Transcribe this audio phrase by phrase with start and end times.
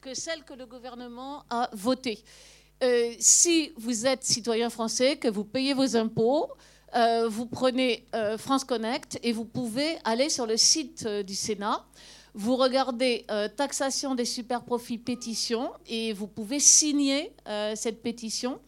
[0.00, 2.22] que celles que le gouvernement a votées.
[2.82, 6.50] Euh, si vous êtes citoyen français, que vous payez vos impôts,
[6.94, 11.84] euh, vous prenez euh, France Connect et vous pouvez aller sur le site du Sénat.
[12.32, 13.26] Vous regardez
[13.56, 17.34] taxation des super profits pétition et vous pouvez signer
[17.74, 18.60] cette pétition.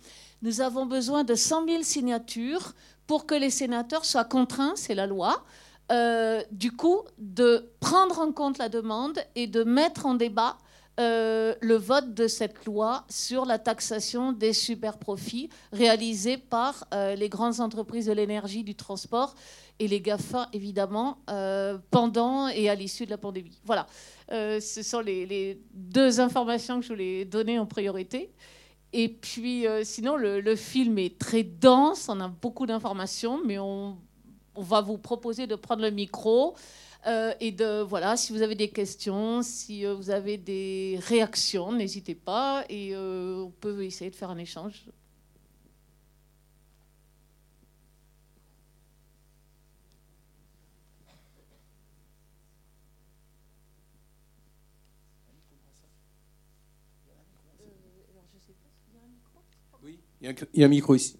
[0.42, 2.74] Nous avons besoin de 100 000 signatures
[3.06, 5.44] pour que les sénateurs soient contraints, c'est la loi,
[6.50, 10.58] du coup, de prendre en compte la demande et de mettre en débat
[11.00, 17.30] euh, le vote de cette loi sur la taxation des super-profits réalisés par euh, les
[17.30, 19.34] grandes entreprises de l'énergie, du transport
[19.78, 23.58] et les GAFA, évidemment, euh, pendant et à l'issue de la pandémie.
[23.64, 23.86] Voilà,
[24.28, 28.30] ce sont les, deux informations que je voulais donner en priorité.
[28.92, 33.96] Et puis, sinon, le, film est très dense, on a beaucoup d'informations, mais on,
[34.54, 36.54] on va vous proposer de prendre le micro.
[37.06, 41.72] Euh, et de voilà, si vous avez des questions, si euh, vous avez des réactions,
[41.72, 44.84] n'hésitez pas et euh, on peut essayer de faire un échange.
[59.82, 61.18] Oui, il y a un micro ici.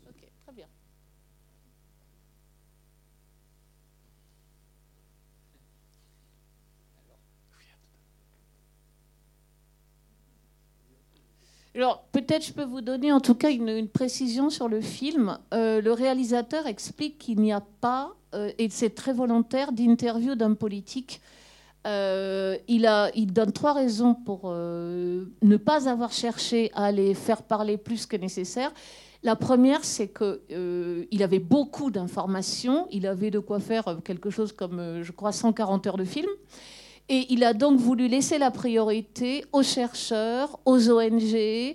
[11.74, 15.38] Alors, peut-être je peux vous donner en tout cas une, précision sur le film.
[15.52, 20.54] Euh, le réalisateur explique qu'il n'y a pas, euh, et c'est très volontaire, d'interview d'un
[20.54, 21.20] politique.
[21.86, 27.76] Euh, il, il donne trois raisons pour ne pas avoir cherché à les faire parler
[27.76, 28.72] plus que nécessaire.
[29.22, 32.88] La première, c'est qu'il avait beaucoup d'informations.
[32.90, 36.30] Il avait de quoi faire quelque chose comme, je crois, 140 heures de film.
[37.10, 41.74] Et il a donc voulu laisser la priorité aux chercheurs, aux ONG,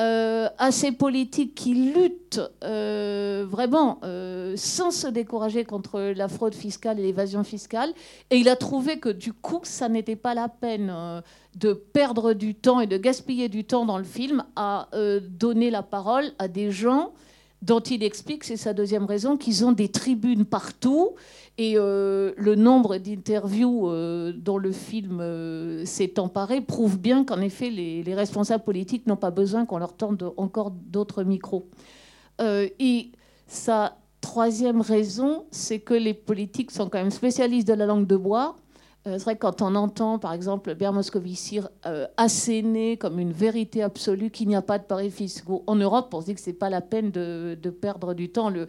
[0.00, 6.54] euh, à ces politiques qui luttent euh, vraiment euh, sans se décourager contre la fraude
[6.54, 7.92] fiscale et l'évasion fiscale.
[8.30, 10.94] Et il a trouvé que du coup, ça n'était pas la peine
[11.56, 14.88] de perdre du temps et de gaspiller du temps dans le film à
[15.20, 17.12] donner la parole à des gens
[17.62, 21.14] dont il explique, c'est sa deuxième raison, qu'ils ont des tribunes partout.
[21.60, 27.40] Et euh, le nombre d'interviews euh, dont le film euh, s'est emparé prouve bien qu'en
[27.40, 31.66] effet, les, responsables politiques n'ont pas besoin qu'on leur tende encore d'autres micros.
[32.40, 33.10] et
[33.46, 38.16] sa troisième raison, c'est que les politiques sont quand même spécialistes de la langue de
[38.16, 38.56] bois
[39.12, 43.82] c'est vrai que quand on entend, par exemple, Pierre Moscovici euh, asséner comme une vérité
[43.82, 46.50] absolue qu'il n'y a pas de paris fiscaux en Europe, on se dit que ce
[46.50, 48.68] n'est pas la peine de, perdre du temps le,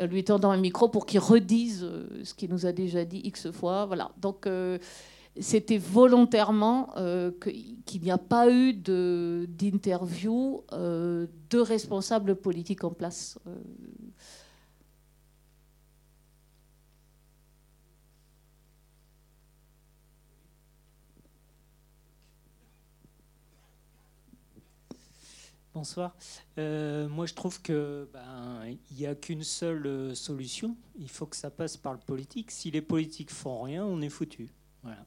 [0.00, 3.50] lui tendant un micro pour qu'il redise euh, ce qu'il nous a déjà dit X
[3.50, 3.86] fois.
[3.86, 4.10] Voilà.
[4.20, 4.48] Donc,
[5.38, 6.88] c'était volontairement
[7.42, 13.38] qu'il n'y a pas eu d'interview de, de, responsables politiques en place.
[25.76, 26.16] Bonsoir.
[26.56, 30.74] Euh, moi, je trouve que ben, il n'y a qu'une seule euh, solution.
[30.98, 32.50] Il faut que ça passe par le politique.
[32.50, 34.48] Si les politiques font rien, on est foutu.
[34.82, 35.04] Voilà.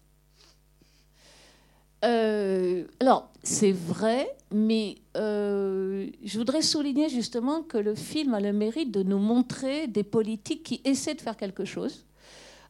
[2.06, 8.92] Euh, alors, c'est vrai, mais je voudrais souligner justement que le film a le mérite
[8.92, 12.06] de nous montrer des politiques qui essaient de faire quelque chose.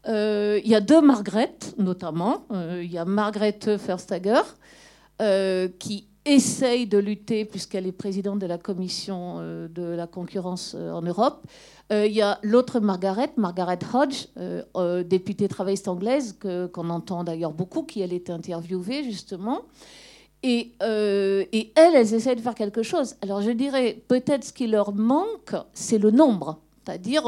[0.08, 2.46] Il y a deux Margaret, notamment.
[2.50, 4.44] Il y a Margaret Verstager,
[5.80, 10.92] qui essaye de lutter, puisqu'elle est présidente de la commission euh, de la concurrence euh,
[10.92, 11.46] en Europe.
[11.92, 14.28] Euh, il y a l'autre Margaret, Margaret Hodge,
[15.06, 19.62] députée travailliste anglaise, qu'on entend d'ailleurs beaucoup, qui elle est interviewée justement.
[20.44, 23.16] Et, et, elles, elles essayent de faire quelque chose.
[23.22, 26.60] Alors je dirais, peut-être ce qui leur manque, c'est le nombre.
[26.86, 27.24] C'est-à-dire,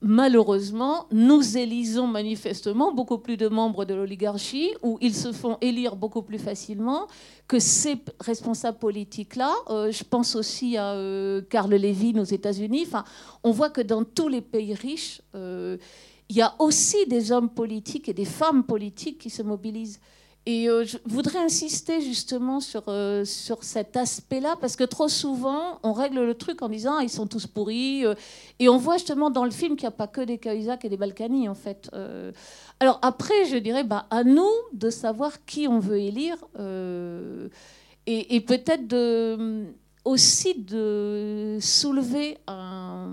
[0.00, 5.96] malheureusement, nous élisons manifestement beaucoup plus de membres de l'oligarchie, où ils se font élire
[5.96, 7.06] beaucoup plus facilement
[7.48, 9.52] que ces responsables politiques-là.
[9.70, 12.84] Euh, je pense aussi à euh, Carl Levin aux États-Unis.
[12.86, 13.04] Enfin,
[13.42, 15.76] on voit que dans tous les pays riches, euh,
[16.28, 20.00] il y a aussi des hommes politiques et des femmes politiques qui se mobilisent.
[20.46, 25.78] Et euh, je voudrais insister justement sur, euh, sur cet aspect-là, parce que trop souvent,
[25.82, 28.06] on règle le truc en disant ah, ils sont tous pourris.
[28.06, 28.14] Euh,
[28.58, 30.88] et on voit justement dans le film qu'il n'y a pas que des Cahuzac et
[30.88, 31.90] des Balkany, en fait.
[32.80, 36.38] alors après, je dirais bah, à nous de savoir qui on veut élire,
[38.06, 38.96] et, peut-être
[40.04, 43.10] aussi de soulever un,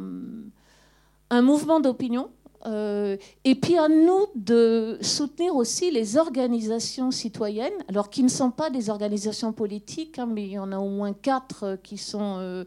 [1.29, 2.29] un mouvement d'opinion
[2.65, 8.51] Euh, et puis à nous de soutenir aussi les organisations citoyennes, alors qui ne sont
[8.51, 12.65] pas des organisations politiques, hein, mais il y en a au moins quatre qui sont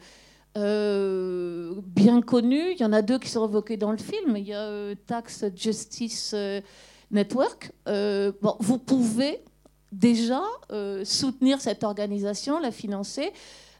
[0.54, 2.72] bien connues.
[2.72, 4.36] Il y en a deux qui sont évoquées dans le film.
[4.36, 6.34] Il y a Tax Justice
[7.10, 7.72] Network.
[7.86, 9.40] bon, vous pouvez
[9.92, 10.42] déjà
[11.04, 13.32] soutenir cette organisation, la financer.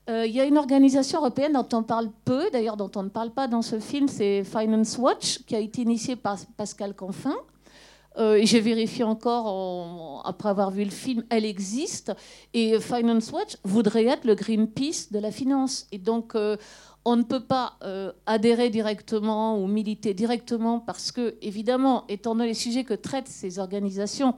[0.09, 3.11] Euh, il y a une organisation européenne dont on parle peu, d'ailleurs dont on ne
[3.11, 7.37] parle pas dans ce film, c'est Finance Watch, qui a été initiée par Pascal Canfin.
[8.17, 12.13] Euh, j'ai vérifié encore, après avoir vu le film, elle existe.
[12.55, 15.87] Et Finance Watch voudrait être le Greenpeace de la finance.
[15.93, 16.57] Et donc, euh,
[17.05, 17.79] on ne peut pas
[18.27, 23.59] adhérer directement ou militer directement parce que, évidemment, étant donné les sujets que traitent ces
[23.59, 24.35] organisations,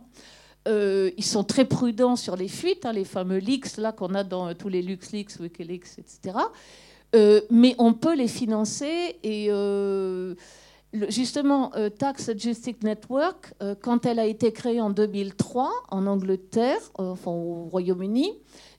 [0.69, 4.25] euh, ils sont très prudents sur les fuites, hein, les fameux leaks là qu'on a
[4.25, 6.37] dans tous les LuxLeaks, WikiLeaks, etc.
[7.17, 10.35] Euh, mais on peut les financer et euh,
[11.09, 17.69] justement Tax Justice Network, quand elle a été créée en 2003 en Angleterre, enfin au
[17.71, 18.33] Royaume-Uni,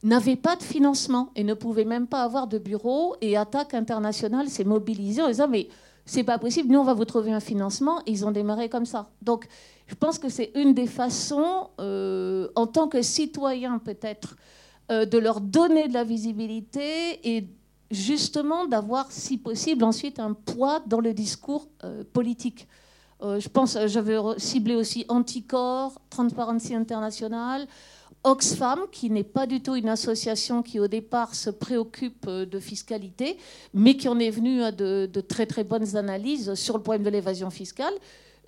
[0.04, 3.16] n'avait pas de financement et ne pouvait même pas avoir de bureau.
[3.22, 5.68] Et Attaque International s'est mobilisée en disant mais
[6.06, 8.01] c'est pas possible, nous on va vous trouver un financement.
[8.06, 9.10] Ils ont démarré comme ça.
[9.22, 9.48] Donc
[9.91, 14.38] je pense que c'est une des façons, euh, en tant que citoyen peut-être,
[14.89, 17.49] euh, de leur donner de la visibilité et
[17.91, 22.69] justement d'avoir, si possible, ensuite un poids dans le discours euh, politique.
[23.21, 27.67] je pense, j'avais ciblé aussi Anticor, Transparency International,
[28.23, 33.38] Oxfam, qui n'est pas du tout une association qui au départ se préoccupe de fiscalité,
[33.73, 37.03] mais qui en est venue à de, de très très bonnes analyses sur le problème
[37.03, 37.93] de l'évasion fiscale.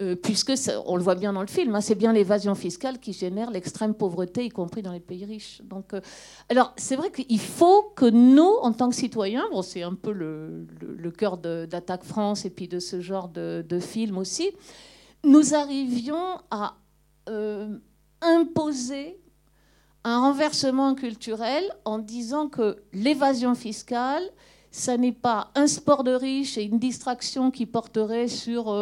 [0.02, 0.52] Euh, puisque
[0.88, 3.94] on le voit bien dans le film, hein, c'est bien l'évasion fiscale qui génère l'extrême
[3.94, 5.62] pauvreté, y compris dans les pays riches.
[5.64, 6.02] Donc, euh,
[6.50, 11.12] alors c'est vrai qu'il faut que nous, en tant que citoyens, c'est un peu le,
[11.16, 14.50] cœur d'Attaque France et puis de ce genre de, film aussi,
[15.24, 16.76] nous arrivions à
[17.30, 17.78] euh,
[18.22, 19.20] imposer
[20.04, 24.24] un renversement culturel en disant que l'évasion fiscale,
[24.72, 28.74] ça n'est pas un sport de riche et une distraction qui porterait sur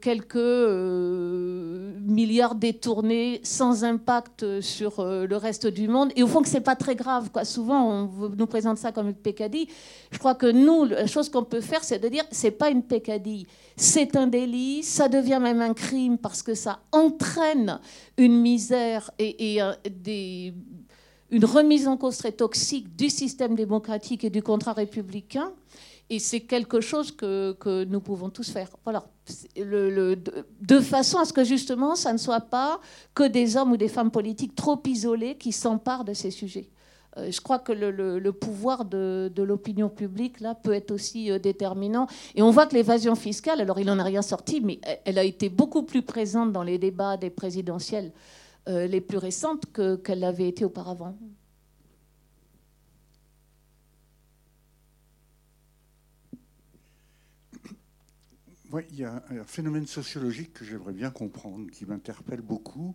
[0.00, 6.10] quelques euh, milliards détournés sans impact sur euh, le reste du monde.
[6.16, 7.30] Et au fond, que c'est pas très grave.
[7.30, 7.44] Quoi.
[7.44, 9.68] Souvent, on nous présente ça comme une pécadille.
[10.10, 12.82] Je crois que nous, la chose qu'on peut faire, c'est de dire c'est pas une
[12.82, 14.82] pécadille, c'est un délit.
[14.82, 17.78] Ça devient même un crime parce que ça entraîne
[18.16, 19.60] une misère et,
[21.30, 25.52] une remise en cause très toxique du système démocratique et du contrat républicain.
[26.10, 28.68] Et c'est quelque chose que, nous pouvons tous faire.
[29.56, 32.80] De, façon à ce que justement, ça ne soit pas
[33.14, 36.70] que des hommes ou des femmes politiques trop isolés qui s'emparent de ces sujets.
[37.18, 42.06] Euh, je crois que le, pouvoir de, l'opinion publique là peut être aussi euh, déterminant.
[42.34, 45.24] Et on voit que l'évasion fiscale, alors il n'en a rien sorti, mais elle a
[45.24, 48.12] été beaucoup plus présente dans les débats des présidentielles
[48.68, 49.64] euh, les plus récentes
[50.04, 51.16] qu'elle l'avait été auparavant.
[58.70, 62.94] Oui, il y a un phénomène sociologique que j'aimerais bien comprendre, qui m'interpelle beaucoup.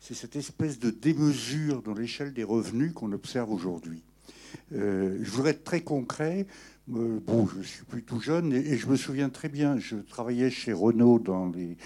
[0.00, 4.02] C'est cette espèce de démesure dans l'échelle des revenus qu'on observe aujourd'hui.
[4.72, 6.48] Euh, je voudrais être très concret.
[6.92, 10.50] Euh, bon, je suis plus tout jeune et, je me souviens très bien, je travaillais
[10.50, 11.76] chez Renault dans les,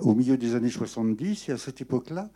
[0.00, 2.30] au milieu des années 70 et à cette époque-là,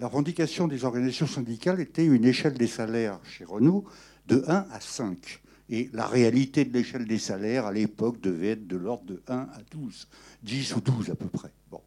[0.00, 3.84] la revendication des organisations syndicales était une échelle des salaires chez Renault
[4.26, 5.40] de 1 à 5.
[5.72, 9.34] Et la réalité de l'échelle des salaires à l'époque devait être de l'ordre de 1
[9.34, 10.06] à 12,
[10.42, 11.50] 10 ou 12 à peu près.
[11.70, 11.80] Bon.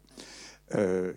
[0.74, 1.12] Euh,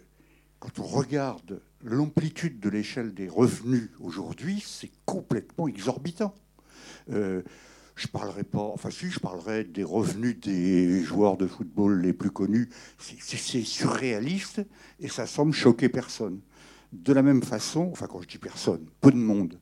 [0.60, 6.36] quand on regarde l'amplitude de l'échelle des revenus aujourd'hui, c'est complètement exorbitant.
[7.12, 7.42] Euh,
[7.96, 12.30] je parlerai pas, enfin si, je parlerai des revenus des joueurs de football les plus
[12.30, 12.70] connus.
[13.00, 14.62] C'est surréaliste
[15.00, 16.40] et ça semble choquer personne.
[16.92, 19.60] De la même façon, enfin quand je dis personne, peu de monde,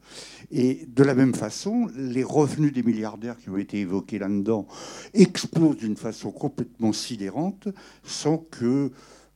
[0.50, 4.66] et de la même façon, les revenus des milliardaires qui ont été évoqués là-dedans
[5.14, 7.68] explosent d'une façon complètement sidérante
[8.04, 8.92] sans que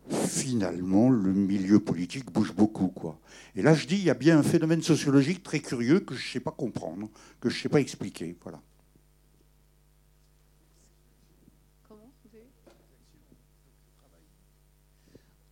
[0.09, 2.87] finalement le milieu politique bouge beaucoup.
[2.87, 3.19] Quoi.
[3.55, 6.25] Et là, je dis, il y a bien un phénomène sociologique très curieux que je
[6.25, 8.35] ne sais pas comprendre, que je ne sais pas expliquer.
[8.43, 8.61] Voilà.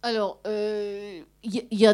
[0.01, 1.93] Alors, il euh, y, a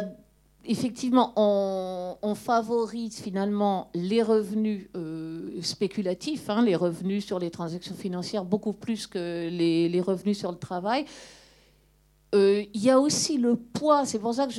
[0.68, 8.44] effectivement, on, favorise finalement les revenus euh, spéculatifs, hein, les revenus sur les transactions financières,
[8.44, 11.06] beaucoup plus que les, revenus sur le travail.
[12.34, 14.52] Euh, il y a aussi le poids, c'est pour ça que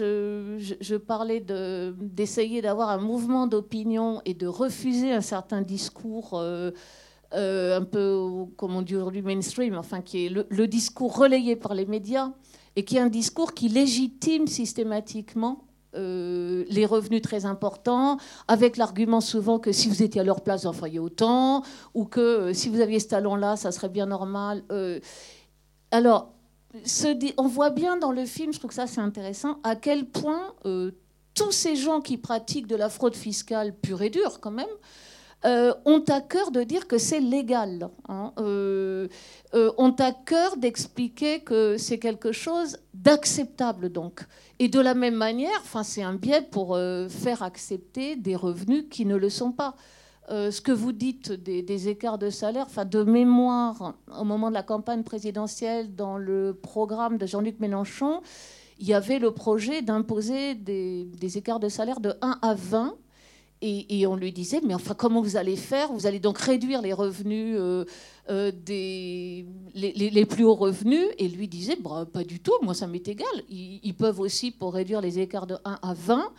[0.58, 6.40] je, parlais d'essayer d'avoir un mouvement d'opinion et de refuser un certain discours.
[7.34, 11.74] Euh, un peu, comme on dit aujourd'hui, mainstream, enfin, qui est le, discours relayé par
[11.74, 12.30] les médias
[12.76, 15.65] et qui est un discours qui légitime systématiquement
[15.96, 20.68] les revenus très importants, avec l'argument souvent que si vous étiez à leur place, vous
[20.68, 21.62] en feriez autant,
[21.94, 24.62] ou que si vous aviez ce talent-là, ça serait bien normal.
[25.90, 26.36] alors,
[27.36, 30.54] on voit bien dans le film, je trouve que ça c'est intéressant, à quel point
[30.64, 30.92] euh,
[31.34, 34.66] tous ces gens qui pratiquent de la fraude fiscale pure et dure quand même,
[35.44, 38.32] euh, ont à cœur de dire que c'est légal, hein.
[38.38, 39.08] euh,
[39.52, 44.22] ont à cœur d'expliquer que c'est quelque chose d'acceptable donc.
[44.58, 46.78] Et de la même manière, enfin c'est un biais pour
[47.08, 49.76] faire accepter des revenus qui ne le sont pas.
[50.28, 54.54] Euh, ce que vous dites des, écarts de salaire, enfin de mémoire, au moment de
[54.54, 58.22] la campagne présidentielle, dans le programme de Jean-Luc Mélenchon,
[58.78, 62.96] il y avait le projet d'imposer des, écarts de salaire de 1 à 20.
[63.62, 65.90] Et, on lui disait, mais enfin, comment vous allez faire?
[65.90, 67.86] Vous allez donc réduire les revenus euh,
[68.28, 72.86] euh, des les, plus hauts revenus Et lui disait, bah, pas du tout, moi ça
[72.86, 73.26] m'est égal.
[73.48, 76.32] Ils, peuvent aussi, pour réduire les écarts de 1 à 20,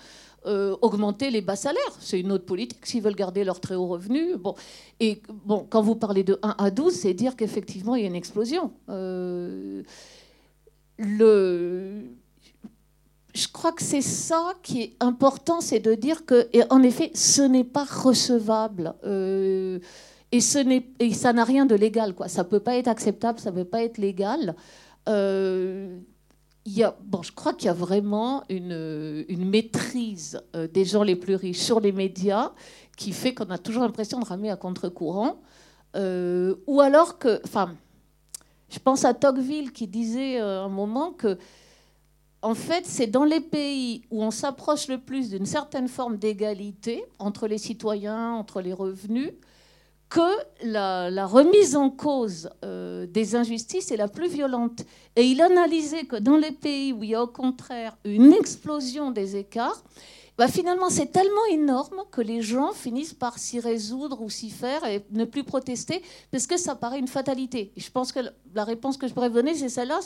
[0.46, 1.98] euh, augmenter les bas salaires.
[2.00, 4.38] C'est une autre politique s'ils veulent garder leurs très hauts revenus.
[4.38, 4.54] Bon.
[5.00, 8.08] Et bon, quand vous parlez de 1 à 12, c'est dire qu'effectivement, il y a
[8.08, 8.72] une explosion.
[11.00, 12.06] Le...
[13.38, 17.42] Je crois que c'est ça qui est important, c'est de dire que, en effet, ce
[17.42, 18.96] n'est pas recevable.
[19.04, 19.80] Euh,
[20.32, 22.16] et, ça n'a rien de légal.
[22.16, 22.28] Quoi.
[22.30, 24.56] Ça ne peut pas être acceptable, ça ne peut pas être légal
[27.04, 31.60] bon, je crois qu'il y a vraiment une, maîtrise euh, des gens les plus riches
[31.60, 32.52] sur les médias
[32.98, 35.42] qui fait qu'on a toujours l'impression de ramer à contre-courant.
[35.96, 37.76] Euh, ou alors que, enfin,
[38.70, 41.38] je pense à Tocqueville qui disait euh, un moment que,
[42.42, 47.04] en fait, c'est dans les pays où on s'approche le plus d'une certaine forme d'égalité
[47.20, 49.32] entre les citoyens, entre les revenus,
[50.10, 50.22] que
[50.64, 54.84] la, remise en cause euh, des injustices est la plus violente.
[55.16, 59.12] Et il analysait que dans les pays où il y a au contraire une explosion
[59.12, 59.84] des écarts,
[60.38, 64.86] bah finalement c'est tellement énorme que les gens finissent par s'y résoudre ou s'y faire
[64.86, 67.74] et ne plus protester parce que ça paraît une fatalité.
[67.76, 68.20] Je pense que
[68.54, 70.00] la réponse que je pourrais donner, c'est celle-là.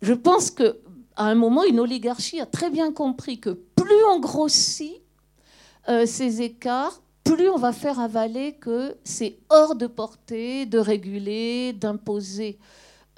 [0.00, 0.80] Je pense que
[1.16, 5.02] à un moment, une oligarchie a très bien compris que plus on grossit
[5.88, 11.72] euh, ces écarts, plus on va faire avaler que c'est hors de portée de réguler,
[11.72, 12.58] d'imposer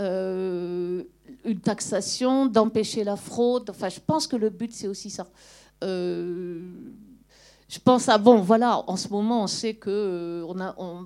[0.00, 1.04] euh,
[1.44, 3.70] une taxation, d'empêcher la fraude.
[3.70, 5.26] Enfin, je pense que le but, c'est aussi ça.
[5.82, 6.60] Euh,
[7.68, 10.46] je pense à, bon, voilà, en ce moment, on sait que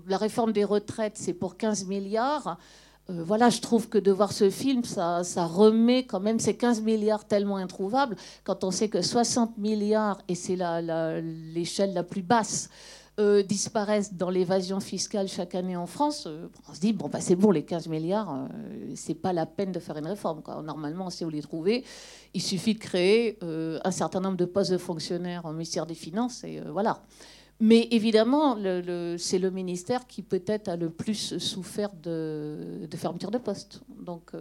[0.09, 2.59] la réforme des retraites, c'est pour 15 milliards.
[3.09, 7.25] Voilà, je trouve que de voir ce film, ça, remet quand même ces 15 milliards
[7.25, 10.57] tellement introuvables, quand on sait que 60 milliards, et c'est
[11.55, 12.69] l'échelle la, plus basse,
[13.19, 17.21] euh, disparaissent dans l'évasion fiscale chaque année en France, euh, on se dit bon bah
[17.21, 18.47] c'est bon les 15 milliards, euh,
[18.95, 20.41] c'est pas la peine de faire une réforme.
[20.62, 21.85] Normalement, on sait où les trouver.
[22.33, 26.45] Il suffit de créer un certain nombre de postes de fonctionnaires au ministère des Finances
[26.45, 27.03] et voilà.
[27.61, 28.57] Mais évidemment,
[29.19, 33.83] c'est le ministère qui peut-être a le plus souffert de, de fermeture de postes.
[34.00, 34.33] Donc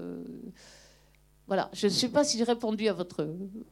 [1.47, 3.27] voilà, je ne sais pas si j'ai répondu à votre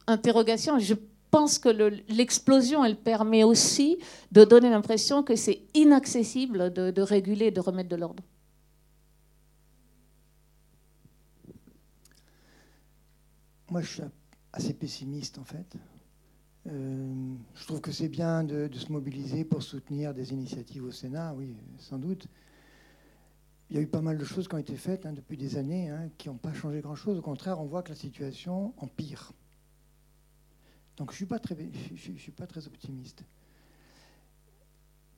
[0.06, 0.78] interrogation.
[0.78, 0.94] Je
[1.30, 3.98] pense que l'explosion, elle permet aussi
[4.32, 8.22] de donner l'impression que c'est inaccessible de, réguler et de remettre de l'ordre.
[13.70, 14.02] Moi, je suis
[14.52, 15.76] assez pessimiste en fait.
[16.68, 21.34] Euh, je trouve que c'est bien de, se mobiliser pour soutenir des initiatives au Sénat,
[21.34, 22.26] oui, sans doute.
[23.70, 25.56] Il y a eu pas mal de choses qui ont été faites hein, depuis des
[25.56, 27.18] années hein, qui n'ont pas changé grand-chose.
[27.18, 29.32] Au contraire, on voit que la situation empire.
[30.96, 31.56] Donc je ne suis, pas très,
[31.94, 33.24] je, suis pas très optimiste.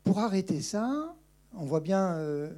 [0.02, 1.14] Pour arrêter ça,
[1.52, 2.52] on voit bien, euh,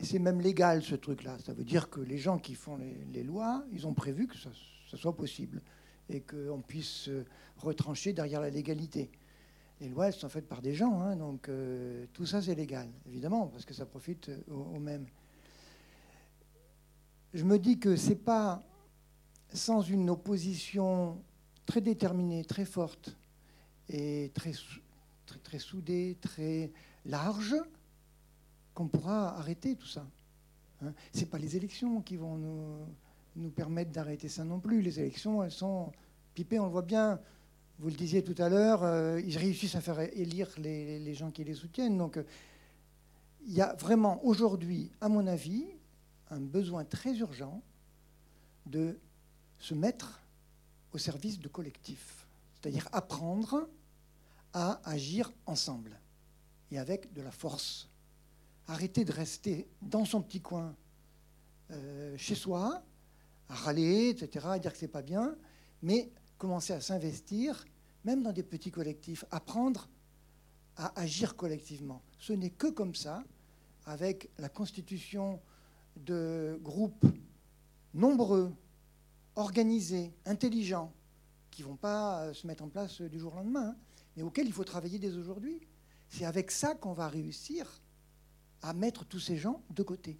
[0.00, 1.38] c'est même légal ce truc-là.
[1.40, 2.78] Ça veut dire que les gens qui font
[3.12, 4.50] les, lois, ils ont prévu que ça,
[4.94, 5.62] soit possible
[6.08, 7.10] et qu'on puisse
[7.56, 9.10] retrancher derrière la légalité.
[9.80, 12.88] Les lois, elles sont faites par des gens, hein, donc euh, tout ça c'est légal,
[13.06, 15.06] évidemment, parce que ça profite aux, aux mêmes.
[17.32, 18.62] Je me dis que c'est pas
[19.52, 21.22] sans une opposition
[21.66, 23.16] très déterminée, très forte
[23.88, 24.52] et très,
[25.26, 26.72] très, très soudée, très
[27.04, 27.56] large,
[28.74, 30.06] qu'on pourra arrêter tout ça.
[30.82, 30.92] Hein.
[31.12, 32.86] Ce n'est pas les élections qui vont nous,
[33.38, 34.82] nous permettre d'arrêter ça non plus.
[34.82, 35.92] Les élections, elles sont
[36.34, 37.20] pipées, on le voit bien.
[37.78, 41.30] Vous le disiez tout à l'heure, euh, ils réussissent à faire élire les, les gens
[41.30, 41.96] qui les soutiennent.
[41.96, 42.24] Donc, euh,
[43.46, 45.64] il y a vraiment aujourd'hui, à mon avis,
[46.30, 47.62] un besoin très urgent
[48.66, 48.98] de
[49.58, 50.20] se mettre
[50.92, 53.68] au service de collectif, c'est-à-dire apprendre
[54.52, 56.00] à agir ensemble
[56.70, 57.88] et avec de la force,
[58.66, 60.74] arrêter de rester dans son petit coin,
[61.70, 62.82] euh, chez soi,
[63.48, 65.36] à râler, etc., à dire que c'est pas bien,
[65.82, 67.64] mais commencer à s'investir,
[68.04, 69.88] même dans des petits collectifs, apprendre
[70.76, 72.02] à agir collectivement.
[72.18, 73.22] Ce n'est que comme ça,
[73.86, 75.40] avec la constitution
[75.96, 77.06] de groupes
[77.94, 78.52] nombreux,
[79.34, 80.92] organisés, intelligents,
[81.50, 83.76] qui ne vont pas euh, se mettre en place du jour au lendemain, hein,
[84.16, 85.60] mais auxquels il faut travailler dès aujourd'hui.
[86.08, 87.80] C'est avec ça qu'on va réussir
[88.62, 90.18] à mettre tous ces gens de côté,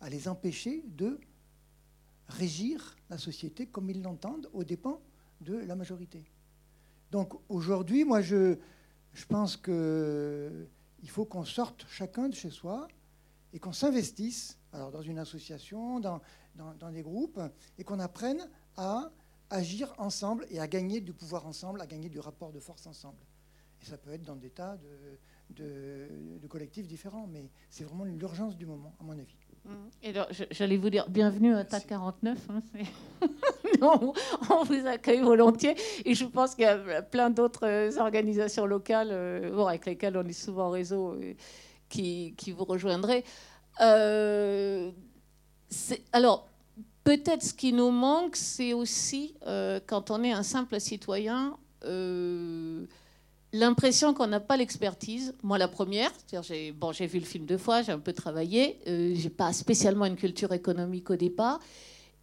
[0.00, 1.20] à les empêcher de
[2.28, 5.00] régir la société comme ils l'entendent aux dépens
[5.40, 6.24] de la majorité.
[7.10, 8.56] Donc aujourd'hui, moi, je,
[9.12, 12.88] je pense qu'il faut qu'on sorte chacun de chez soi
[13.52, 16.20] et qu'on s'investisse alors dans une association, dans,
[16.54, 17.40] dans, des groupes,
[17.78, 19.10] et qu'on apprenne à
[19.50, 23.24] agir ensemble et à gagner du pouvoir ensemble, à gagner du rapport de force ensemble.
[23.80, 24.76] Et ça peut être dans des tas
[25.50, 26.08] de,
[26.40, 29.38] de, collectifs différents, mais c'est vraiment l'urgence du moment, à mon avis.
[30.02, 30.12] Et
[30.50, 32.38] j'allais vous dire bienvenue à TAC 49.
[32.50, 32.62] Hein,
[33.82, 34.12] on,
[34.50, 35.74] on, vous accueille volontiers.
[36.04, 40.32] Et je pense qu'il y a plein d'autres organisations locales euh, avec lesquelles on est
[40.32, 41.34] souvent en réseau euh,
[41.88, 43.24] qui, qui, vous rejoindraient.
[43.80, 44.90] Euh,
[46.12, 46.48] alors,
[47.04, 52.77] peut-être ce qui nous manque, c'est aussi, euh, quand on est un simple citoyen, euh,
[53.52, 55.34] l'impression qu'on n'a pas l'expertise.
[55.42, 56.10] Moi, la première,
[56.52, 60.16] j'ai vu le film deux fois, j'ai un peu travaillé, euh, j'ai pas spécialement une
[60.16, 61.60] culture économique au départ.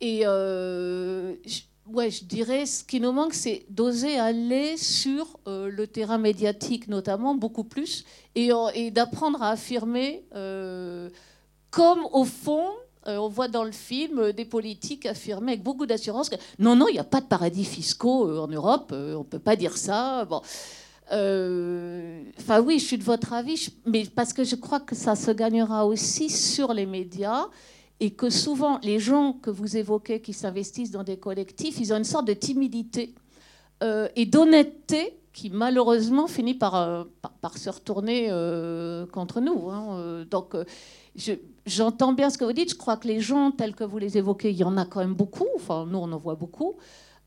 [0.01, 6.17] Et je, ouais, je dirais, ce qui nous manque, c'est d'oser aller sur le terrain
[6.17, 8.03] médiatique, notamment, beaucoup plus,
[8.35, 10.25] et, et d'apprendre à affirmer
[11.75, 12.69] comme au fond,
[13.07, 16.77] euh, on voit dans le film euh, des politiques affirmer avec beaucoup d'assurance que non,
[16.77, 19.57] non, il n'y a pas de paradis fiscaux euh, en Europe, on ne peut pas
[19.57, 20.23] dire ça.
[20.23, 20.41] Bon.
[21.07, 25.31] Enfin oui, je suis de votre avis, mais parce que je crois que ça se
[25.31, 27.45] gagnera aussi sur les médias
[27.99, 31.97] et que souvent les gens que vous évoquez qui s'investissent dans des collectifs, ils ont
[31.97, 33.13] une sorte de timidité
[34.15, 37.05] et d'honnêteté qui malheureusement finit par,
[37.41, 38.29] par, se retourner
[39.11, 39.69] contre nous.
[39.69, 40.25] Hein.
[40.29, 40.55] Donc
[41.65, 42.71] j'entends bien ce que vous dites.
[42.71, 44.99] Je crois que les gens tels que vous les évoquez, il y en a quand
[44.99, 45.47] même beaucoup.
[45.55, 46.75] Enfin, nous, on en voit beaucoup.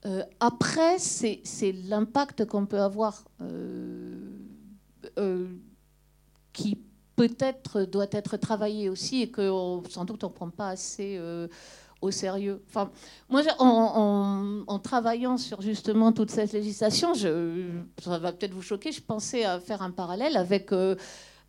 [0.06, 4.30] Euh, après, c'est l'impact qu'on peut avoir euh,
[5.18, 5.48] euh,
[6.52, 6.78] qui
[7.16, 9.50] peut-être doit être travaillé aussi et que
[9.88, 11.20] sans doute on ne prend pas assez
[12.00, 12.62] au sérieux.
[13.28, 19.44] Moi, en, travaillant sur justement toute cette législation, ça va peut-être vous choquer, je pensais
[19.44, 20.70] à faire un parallèle avec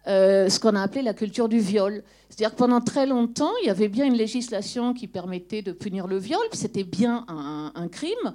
[0.05, 2.03] ce qu'on a appelé la culture du viol.
[2.29, 6.07] C'est-à-dire que pendant très longtemps, il y avait bien une législation qui permettait de punir
[6.07, 8.33] le viol, c'était bien un, crime.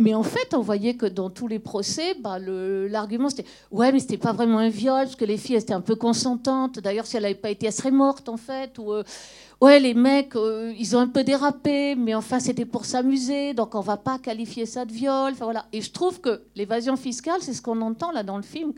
[0.00, 4.00] Mais en fait, on voyait que dans tous les procès, bah, l'argument c'était ouais, mais
[4.00, 6.78] c'était pas vraiment un viol parce que les filles étaient un peu consentantes.
[6.78, 8.78] D'ailleurs, si elle n'avait pas été, elle serait morte en fait.
[8.78, 9.02] Ou euh,
[9.60, 13.74] ouais, les mecs, euh, ils ont un peu dérapé, mais enfin c'était pour s'amuser, donc
[13.74, 15.32] on va pas qualifier ça de viol.
[15.32, 15.66] Enfin voilà.
[15.72, 18.72] Et je trouve que l'évasion fiscale, c'est ce qu'on entend là dans le film.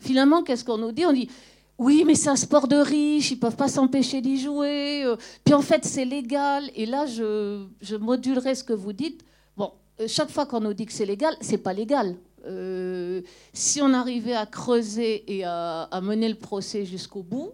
[0.00, 1.06] Finalement, qu'est-ce qu'on nous dit?
[1.06, 1.30] On dit
[1.78, 5.04] oui, mais c'est un sport de riches, ils peuvent pas s'empêcher d'y jouer.
[5.04, 5.16] Euh.
[5.44, 6.70] Puis en fait, c'est légal.
[6.76, 9.24] Et là, je, je, modulerai ce que vous dites.
[9.56, 12.16] Bon, euh, chaque fois qu'on nous dit que c'est légal, c'est pas légal.
[12.46, 17.52] Euh, si on arrivait à creuser et à, mener le procès jusqu'au bout,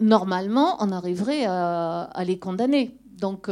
[0.00, 2.96] normalement, on arriverait à, les condamner.
[3.12, 3.48] Donc,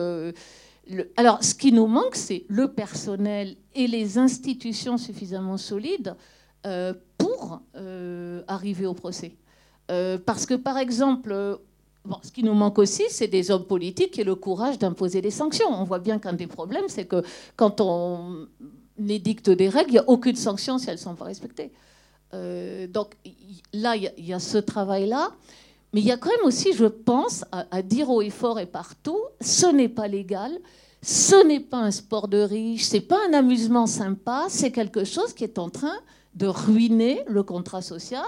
[1.17, 6.17] alors, ce qui nous manque, c'est le personnel et les institutions suffisamment solides
[7.19, 7.61] pour
[8.49, 9.37] arriver au procès.
[9.91, 11.57] Euh, parce que, par exemple, euh,
[12.23, 15.69] ce qui nous manque aussi, c'est des hommes politiques et le courage d'imposer des sanctions.
[15.71, 17.23] On voit bien qu'un des problèmes, c'est que
[17.57, 18.49] quand on
[19.09, 21.71] édicte des règles, il n'y a aucune sanction si elles ne sont pas respectées.
[22.35, 23.15] Euh, donc
[23.73, 25.31] là, il y, a ce travail-là.
[25.93, 28.67] Mais il y a quand même aussi, je pense, à, dire haut et fort et
[28.67, 30.53] partout, ce n'est pas légal,
[31.01, 35.33] ce n'est pas un sport de riche, c'est pas un amusement sympa, c'est quelque chose
[35.33, 35.97] qui est en train
[36.37, 38.25] de ruiner le contrat social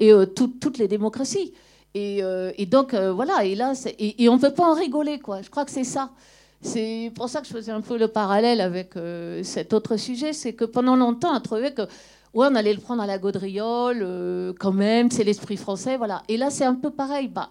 [0.00, 1.52] et euh, toutes les démocraties.
[1.94, 5.42] Et, euh, donc, euh, voilà, et là, et, on ne peut pas en rigoler, quoi.
[5.42, 6.10] Je crois que c'est ça.
[6.62, 8.92] C'est pour ça que je faisais un peu le parallèle avec
[9.44, 11.82] cet autre sujet, c'est que pendant longtemps, on a trouvé que
[12.34, 16.22] ouais, on allait le prendre à la gaudriole, quand même, c'est l'esprit français, voilà.
[16.28, 17.28] Et là, c'est un peu pareil.
[17.28, 17.48] Bah,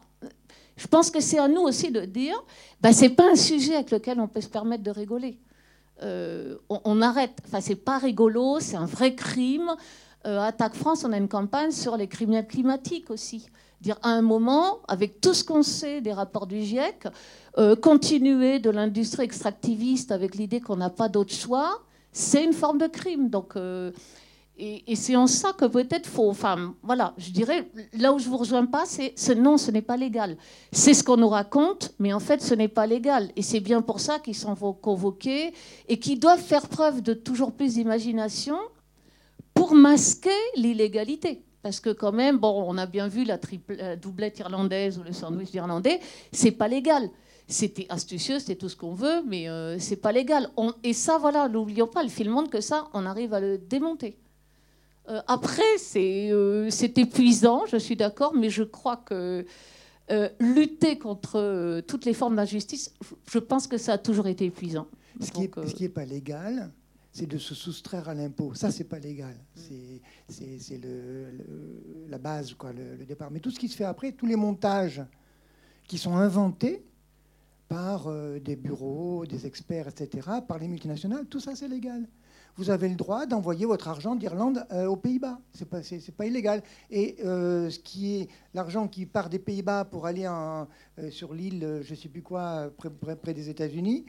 [0.77, 2.39] je pense que c'est à nous aussi de dire,
[2.81, 5.39] bah, c'est pas un sujet avec lequel on peut se permettre de rigoler.
[6.01, 7.37] Euh, on, arrête.
[7.45, 9.75] Enfin, c'est pas rigolo, c'est un vrai crime.
[10.25, 13.47] Euh, Attaque France, on a une campagne sur les criminels climatiques aussi.
[13.81, 17.07] Dire à un moment, avec tout ce qu'on sait des rapports du GIEC,
[17.57, 21.81] euh, continuer de l'industrie extractiviste avec l'idée qu'on n'a pas d'autre choix,
[22.11, 23.29] c'est une forme de crime.
[23.29, 23.55] Donc,
[24.61, 26.29] Et, c'est en ça que peut-être faut.
[26.29, 29.81] Enfin, voilà, je dirais, là où je vous rejoins pas, c'est ce non, ce n'est
[29.81, 30.35] pas légal.
[30.73, 33.31] C'est ce qu'on nous raconte, mais en fait, ce n'est pas légal.
[33.37, 35.53] Et c'est bien pour ça qu'ils sont convoqués
[35.87, 38.57] et qu'ils doivent faire preuve de toujours plus d'imagination
[39.53, 41.45] pour masquer l'illégalité.
[41.61, 43.37] Parce que quand même, bon, on a bien vu la,
[43.95, 46.01] doublette irlandaise ou le sandwich irlandais,
[46.33, 47.09] c'est pas légal.
[47.47, 50.49] C'était astucieux, c'était tout ce qu'on veut, mais euh, c'est pas légal.
[50.83, 54.17] et ça, voilà, n'oublions pas, le film montre que ça, on arrive à le démonter.
[55.09, 55.63] Euh, après,
[55.95, 59.45] euh, c'est épuisant, je suis d'accord, mais je crois que
[60.11, 62.93] euh, lutter contre toutes les formes d'injustice,
[63.29, 64.87] je pense que ça a toujours été épuisant.
[65.19, 66.71] Ce qui n'est pas légal,
[67.11, 68.53] c'est de se soustraire à l'impôt.
[68.53, 69.35] Ça, c'est pas légal.
[69.55, 70.01] C'est
[72.07, 73.31] la base, quoi, le, départ.
[73.31, 75.01] Mais tout ce qui se fait après, tous les montages
[75.87, 76.83] qui sont inventés
[77.67, 82.07] par des bureaux, des experts, etc., par les multinationales, tout ça, c'est légal
[82.57, 85.39] vous avez le droit d'envoyer votre argent d'Irlande euh, aux Pays-Bas.
[85.53, 85.81] C'est pas,
[86.17, 86.61] pas illégal.
[86.89, 90.65] Et euh, ce qui est l'argent qui part des Pays-Bas pour aller euh,
[91.11, 92.71] sur l'île, je ne sais plus quoi,
[93.21, 94.05] près, des États-Unis,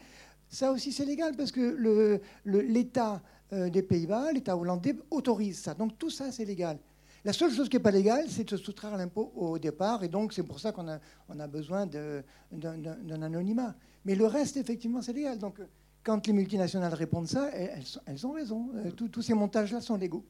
[0.49, 3.23] ça aussi c'est légal parce que l'État
[3.53, 5.75] des Pays-Bas, l'État hollandais autorise ça.
[5.75, 6.79] Donc tout ça c'est légal.
[7.25, 10.03] La seule chose qui n'est pas légale, c'est de se soustraire à l'impôt au départ,
[10.03, 10.99] et donc c'est pour ça qu'on a,
[11.29, 13.75] a besoin d'un anonymat.
[14.07, 15.39] Mais le reste, effectivement, c'est légal.
[15.39, 15.61] Donc
[16.03, 18.71] quand les multinationales répondent ça, elles, ont raison.
[18.75, 20.25] Euh, tous ces montages-là sont légaux.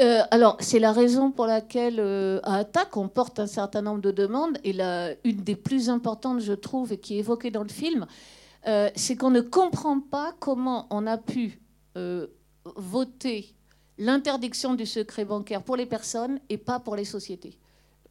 [0.00, 4.00] Euh, alors, c'est la raison pour laquelle euh, à Attaque, on porte un certain nombre
[4.00, 4.58] de demandes.
[4.64, 8.06] Et la, une des plus importantes, je trouve, et qui est évoquée dans le film,
[8.96, 11.60] c'est qu'on ne comprend pas comment on a pu
[12.64, 13.54] voter
[13.98, 17.58] l'interdiction du secret bancaire pour les personnes et pas pour les sociétés.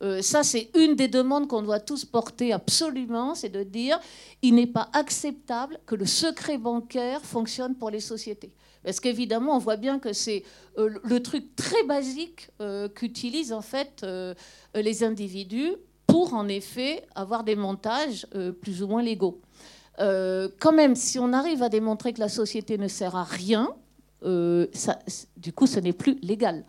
[0.01, 3.99] Euh, ça, c'est une des demandes qu'on doit tous porter absolument, c'est de dire
[4.41, 8.51] il n'est pas acceptable que le secret bancaire fonctionne pour les sociétés.
[8.84, 10.43] Parce qu'évidemment, on voit bien que c'est
[10.77, 14.06] euh, le truc très basique euh, qu'utilisent en fait
[14.75, 15.75] les individus
[16.06, 18.27] pour en effet avoir des montages
[18.62, 19.39] plus ou moins légaux.
[19.97, 23.73] quand même, si on arrive à démontrer que la société ne sert à rien,
[24.21, 26.65] du coup, ce n'est plus légal.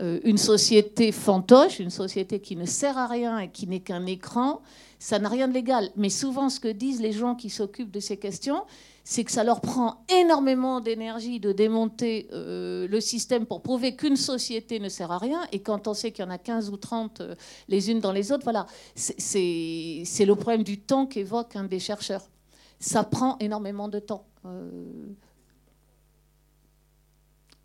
[0.00, 4.06] Euh, une société fantoche, une société qui ne sert à rien et qui n'est qu'un
[4.06, 4.62] écran,
[4.98, 5.90] ça n'a rien de légal.
[5.96, 8.64] Mais souvent, ce que disent les gens qui s'occupent de ces questions,
[9.04, 14.16] c'est que ça leur prend énormément d'énergie de démonter euh, le système pour prouver qu'une
[14.16, 15.42] société ne sert à rien.
[15.52, 17.34] Et quand on sait qu'il y en a 15 ou 30 euh,
[17.68, 22.30] les unes dans les autres, voilà, c'est le problème du temps qu'évoque un des chercheurs.
[22.78, 24.24] Ça prend énormément de temps.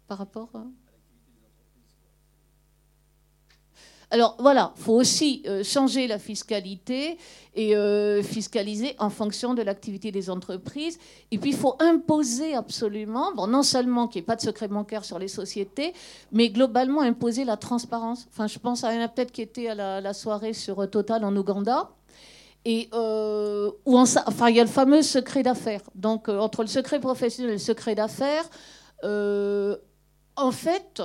[0.08, 0.66] par rapport à...
[4.12, 7.18] Alors voilà, il faut aussi euh, changer la fiscalité
[7.56, 11.00] et euh, fiscaliser en fonction de l'activité des entreprises.
[11.32, 14.68] Et puis il faut imposer absolument, bon, non seulement qu'il n'y ait pas de secret
[14.68, 15.94] bancaire sur les sociétés,
[16.32, 18.28] mais globalement imposer la transparence.
[18.32, 21.90] Enfin, je pense à un peut-être qui était à la, soirée sur Total en Ouganda.
[22.68, 25.82] Et euh, où enfin, il y a le fameux secret d'affaires.
[25.94, 28.50] Donc, entre le secret professionnel et le secret d'affaires,
[29.04, 31.02] en fait,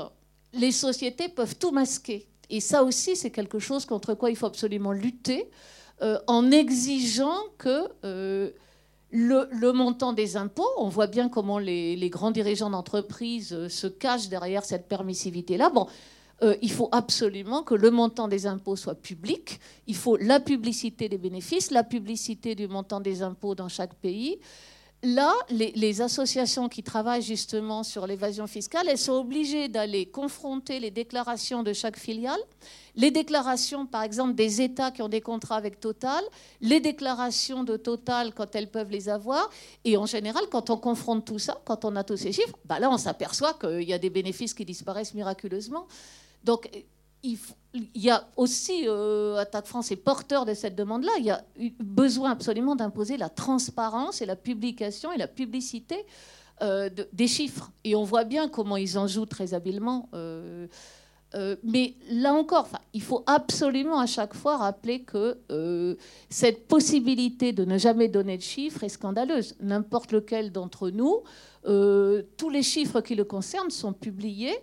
[0.55, 2.30] les sociétés peuvent tout masquer.
[2.51, 5.49] Et ça aussi, c'est quelque chose contre quoi il faut absolument lutter
[6.03, 8.51] euh, en exigeant que euh,
[9.11, 14.29] le, montant des impôts, on voit bien comment les, grands dirigeants d'entreprise euh, se cachent
[14.29, 15.71] derrière cette permissivité-là.
[15.71, 15.87] Bon,
[16.63, 19.61] il faut absolument que le montant des impôts soit public.
[19.87, 24.39] Il faut la publicité des bénéfices, la publicité du montant des impôts dans chaque pays.
[25.03, 30.91] Là, les, associations qui travaillent justement sur l'évasion fiscale, elles sont obligées d'aller confronter les
[30.91, 32.41] déclarations de chaque filiale,
[32.97, 36.23] les déclarations, par exemple, des États qui ont des contrats avec Total,
[36.61, 39.49] les déclarations de Total quand elles peuvent les avoir.
[39.87, 42.79] Et en général, quand on confronte tout ça, quand on a tous ces chiffres, bah
[42.79, 45.87] là, on s'aperçoit qu'il y a des bénéfices qui disparaissent miraculeusement.
[46.45, 46.69] Donc,
[47.23, 47.39] il,
[47.95, 51.43] y a aussi, euh, Attaque France est porteur de cette demande-là, il y a
[51.79, 56.07] besoin absolument d'imposer la transparence et la publication et la publicité
[56.63, 57.71] euh, des chiffres.
[57.85, 60.09] Et on voit bien comment ils en jouent très habilement.
[60.15, 60.67] Euh,
[61.63, 65.39] mais là encore, il faut absolument à chaque fois rappeler que
[66.29, 69.55] cette possibilité de ne jamais donner de chiffres est scandaleuse.
[69.61, 71.21] N'importe lequel d'entre nous,
[72.37, 74.59] tous les chiffres qui le concernent sont publiés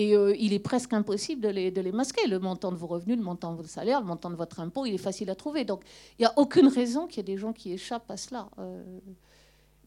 [0.00, 2.26] et euh, il est presque impossible de les, masquer.
[2.26, 4.86] Le montant de vos revenus, le montant de votre salaire, le montant de votre impôt,
[4.86, 5.64] il est facile à trouver.
[5.64, 5.82] Donc
[6.18, 8.48] il n'y a aucune raison qu'il y ait des gens qui échappent à cela.
[8.58, 8.82] Euh.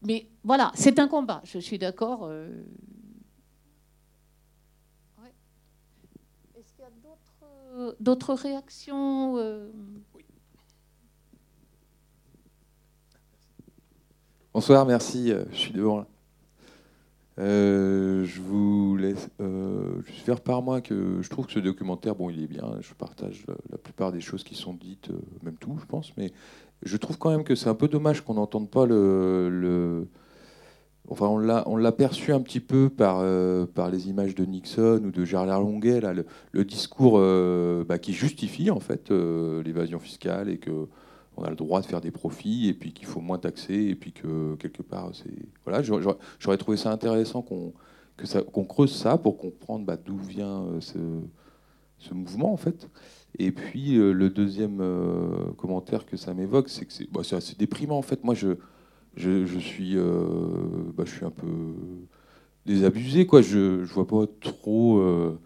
[0.02, 2.20] mais voilà, c'est un combat, je suis d'accord.
[2.24, 2.62] Euh.
[6.56, 10.24] Est-ce qu'il y a d'autres réactions oui.
[14.52, 15.32] Bonsoir, merci.
[15.50, 16.06] Je suis devant là.
[17.38, 19.28] Euh, je vous laisse.
[19.40, 22.76] Euh, faire par moi que je trouve que ce documentaire, bon, il est bien.
[22.80, 25.10] Je partage la, plupart des choses qui sont dites,
[25.42, 26.32] même tout, je pense, mais
[26.82, 30.06] je trouve quand même que c'est un peu dommage qu'on n'entende pas le
[31.08, 35.10] Enfin, on l'a, perçu un petit peu par, euh, par les images de Nixon ou
[35.10, 36.00] de Gérard Longuet,
[36.52, 40.88] le, discours euh, bah, qui justifie en fait euh, l'évasion fiscale et que
[41.36, 43.94] on a le droit de faire des profits et puis qu'il faut moins taxer et
[43.94, 45.82] puis que quelque part c'est voilà.
[45.82, 47.72] J'aurais, trouvé ça intéressant qu'on
[48.16, 50.98] que ça, qu'on creuse ça pour comprendre bah, d'où vient ce,
[51.98, 52.88] ce, mouvement en fait.
[53.38, 54.82] Et puis le deuxième
[55.56, 58.22] commentaire que ça m'évoque, c'est que c'est, bah, assez déprimant en fait.
[58.22, 58.56] Moi je
[59.16, 61.46] je, suis, euh, bah, je suis un peu
[62.66, 63.26] désabusé.
[63.26, 63.42] Quoi.
[63.42, 65.38] Je ne vois pas trop euh,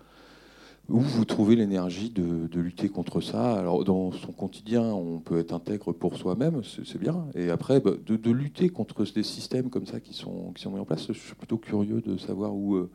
[0.89, 3.55] où vous trouvez l'énergie de, lutter contre ça?
[3.55, 7.27] Alors, dans son quotidien, on peut être intègre pour soi-même, c'est bien.
[7.35, 10.81] Et après, bah, de, lutter contre des systèmes comme ça qui sont, qui sont mis
[10.81, 12.91] en place, je suis plutôt curieux de savoir où, euh,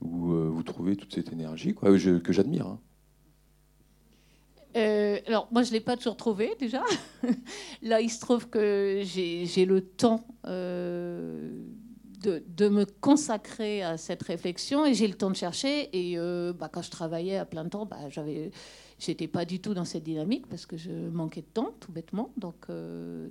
[0.00, 2.66] où vous trouvez toute cette énergie quoi, que j'admire.
[2.66, 2.80] Hein.
[4.76, 6.82] Euh, alors, moi, je ne l'ai pas toujours trouvé déjà.
[7.82, 11.50] Là, il se trouve que j'ai le temps euh,
[12.20, 15.88] de, me consacrer à cette réflexion et j'ai le temps de chercher.
[15.92, 18.50] Et euh, bah, quand je travaillais à plein temps, bah, j'avais.
[18.98, 22.32] J'étais pas du tout dans cette dynamique parce que je manquais de temps, tout bêtement.
[22.36, 22.66] Donc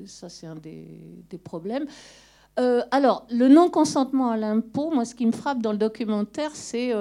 [0.06, 0.88] ça, c'est un des,
[1.30, 1.86] des problèmes.
[2.56, 6.94] alors, le non-consentement à l'impôt, moi, ce qui me frappe dans le documentaire, c'est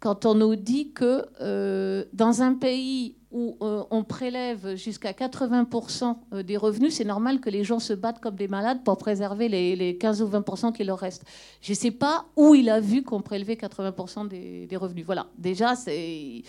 [0.00, 6.16] quand on nous dit que euh, dans un pays où euh, on prélève jusqu'à 80%
[6.32, 9.48] euh, des revenus, c'est normal que les gens se battent comme des malades pour préserver
[9.48, 11.24] les, 15 ou 20% qui leur restent.
[11.60, 15.04] Je ne sais pas où il a vu qu'on prélevait 80% des, des, revenus.
[15.04, 16.42] Voilà, déjà, c'est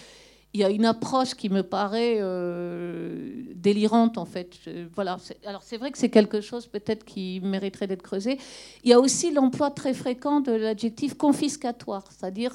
[0.54, 4.58] il y a une approche qui me paraît euh, délirante en fait.
[4.94, 5.18] voilà.
[5.46, 8.38] Alors c'est vrai que c'est quelque chose peut-être qui mériterait d'être creusé.
[8.84, 12.54] Il y a aussi l'emploi très fréquent de l'adjectif confiscatoire, c'est-à-dire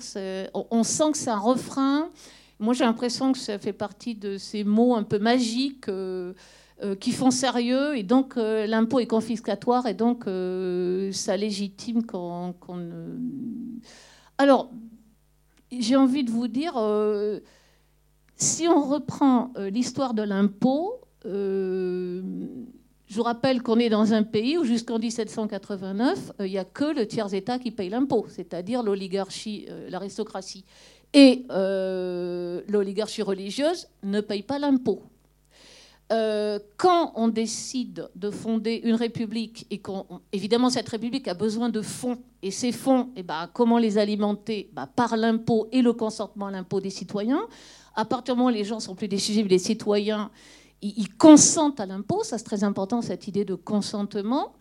[0.52, 2.10] on, sent que c'est un refrain.
[2.58, 5.88] Moi j'ai l'impression que ça fait partie de ces mots un peu magiques.
[5.88, 6.34] Euh,
[6.82, 10.24] euh, qui font sérieux et donc l'impôt est confiscatoire et donc
[11.14, 12.54] ça légitime qu'on.
[14.36, 14.70] Alors,
[15.72, 16.74] j'ai envie de vous dire,
[18.36, 22.22] si on reprend euh, l'histoire de l'impôt, euh,
[23.06, 26.64] je vous rappelle qu'on est dans un pays où jusqu'en 1789, euh, il n'y a
[26.64, 30.64] que le tiers-État qui paye l'impôt, c'est-à-dire l'oligarchie, l'aristocratie.
[31.14, 35.02] Et l'oligarchie religieuse ne paye pas l'impôt.
[36.08, 42.18] Quand on décide de fonder une république et qu'évidemment cette république a besoin de fonds
[42.42, 44.70] et ces fonds, et eh ben, comment les alimenter?
[44.72, 47.48] Ben, Par l'impôt et le consentement à l'impôt des citoyens
[47.96, 50.30] à partir du moment où les gens sont plus décisibles, les citoyens,
[50.82, 52.22] ils, consentent à l'impôt.
[52.22, 54.52] Ça, c'est très important, cette idée de consentement.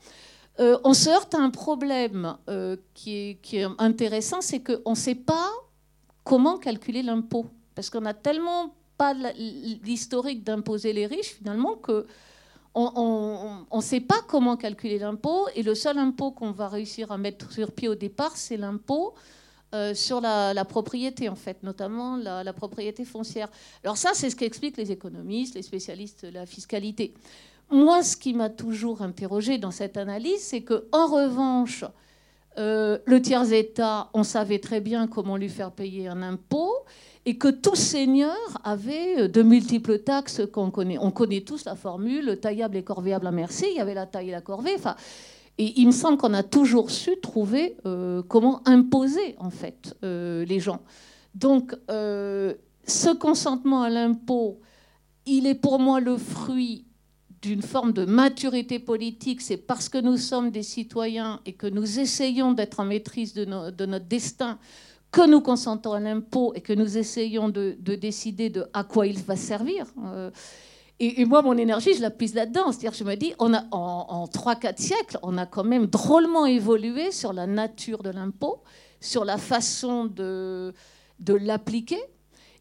[0.60, 4.91] Euh, on se heurte à un problème euh, qui, est, qui, est, intéressant, c'est qu'on
[4.91, 5.49] ne sait pas
[6.23, 7.45] comment calculer l'impôt.
[7.75, 12.05] Parce qu'on n'a tellement pas l'historique d'imposer les riches, finalement, que
[12.75, 15.47] on ne sait pas comment calculer l'impôt.
[15.55, 19.13] Et le seul impôt qu'on va réussir à mettre sur pied au départ, c'est l'impôt
[19.73, 23.49] euh, sur la, propriété, en fait, notamment la, propriété foncière.
[23.84, 27.13] Alors ça, c'est ce qu'expliquent les économistes, les spécialistes de la fiscalité.
[27.71, 31.84] Moi, ce qui m'a toujours interrogé dans cette analyse, c'est que, en revanche,
[32.58, 36.73] euh, le tiers-État, on savait très bien comment lui faire payer un impôt,
[37.25, 40.97] et que tout seigneur avait de multiples taxes qu'on connaît.
[40.99, 43.65] On connaît tous la formule taillable et corvéable à merci.
[43.71, 44.73] Il y avait la taille et la corvée.
[44.75, 44.95] Enfin,
[45.57, 50.43] et il me semble qu'on a toujours su trouver euh, comment imposer en fait euh,
[50.45, 50.81] les gens.
[51.33, 52.53] Donc euh,
[52.85, 54.59] ce consentement à l'impôt,
[55.25, 56.85] il est pour moi le fruit
[57.41, 59.41] d'une forme de maturité politique.
[59.41, 63.45] C'est parce que nous sommes des citoyens et que nous essayons d'être en maîtrise de,
[63.45, 64.57] notre destin
[65.15, 69.17] que nous consentons à l'impôt et que nous essayons de, décider de à quoi il
[69.19, 69.86] va servir.
[70.99, 72.73] Et, moi, mon énergie, je la pise là-dedans.
[72.73, 76.45] C'est-à-dire, je me dis, on a, en, en 3-4 siècles, on a quand même drôlement
[76.45, 78.62] évolué sur la nature de l'impôt,
[78.99, 80.73] sur la façon de,
[81.21, 82.01] de l'appliquer.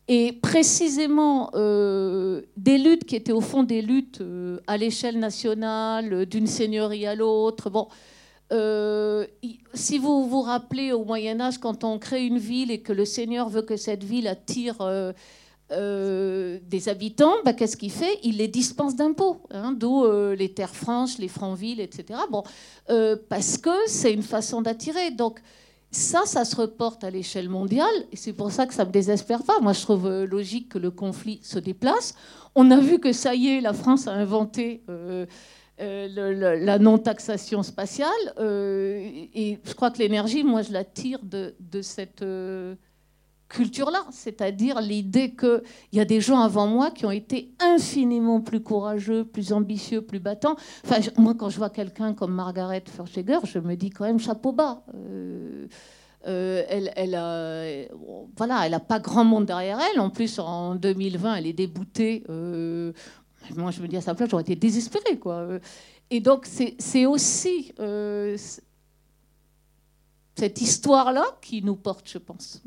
[0.07, 6.27] Et précisément, euh, des luttes qui étaient au fond des luttes euh, à l'échelle nationale,
[6.27, 7.69] d'une seigneurie à l'autre.
[7.69, 7.89] Bon,
[8.55, 9.27] euh,
[9.75, 13.05] si vous vous rappelez au Moyen Âge, quand on crée une ville et que le
[13.05, 14.77] seigneur veut que cette ville attire
[15.73, 18.19] euh, des habitants, bah, qu'est-ce qu'il fait?
[18.23, 22.21] Il les dispense d'impôts, hein, d'où euh, les terres franches, les francs-villes, etc.
[22.31, 22.45] Bon,
[22.91, 25.11] euh, parce que c'est une façon d'attirer.
[25.11, 25.41] Donc
[25.91, 29.43] ça, ça se reporte à l'échelle mondiale, et c'est pour ça que ça me désespère
[29.43, 29.59] pas.
[29.61, 32.15] Moi, je trouve logique que le conflit se déplace.
[32.55, 34.83] On a vu que ça y est, la France a inventé
[35.79, 42.25] la non-taxation spatiale, et je crois que l'énergie, moi, je la tire de, cette
[43.55, 48.61] culture-là, c'est-à-dire l'idée qu'il y a des gens avant moi qui ont été infiniment plus
[48.61, 50.57] courageux, plus ambitieux, plus battants.
[50.85, 54.53] Enfin, moi, quand je vois quelqu'un comme Margaret Furchegger, je me dis quand même chapeau
[54.53, 54.83] bas.
[54.95, 55.67] Euh,
[56.27, 57.89] euh, elle,
[58.37, 60.01] voilà, elle n'a pas grand monde derrière elle.
[60.01, 62.25] En plus, en 2020, elle est déboutée.
[63.57, 65.19] Moi, je me dis à sa place, j'aurais été désespérée.
[65.19, 65.59] Quoi.
[66.11, 67.73] Et donc, c'est aussi
[70.35, 72.63] cette histoire-là qui nous porte, je pense.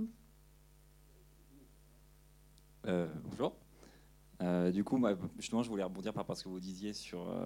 [2.87, 3.53] Euh, bonjour.
[4.41, 5.03] Euh, du coup,
[5.39, 7.45] justement, je voulais rebondir par rapport ce que vous disiez sur euh,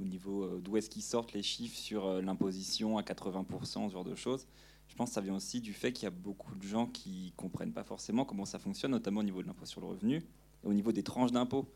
[0.00, 4.14] au niveau d'où est-ce qu'ils sortent les chiffres sur l'imposition à 80%, ce genre de
[4.14, 4.46] choses.
[4.88, 7.32] Je pense que ça vient aussi du fait qu'il y a beaucoup de gens qui
[7.36, 10.66] comprennent pas forcément comment ça fonctionne, notamment au niveau de l'impôt sur le revenu et
[10.66, 11.66] au niveau des tranches d'impôt.